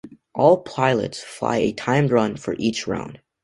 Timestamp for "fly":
1.21-1.57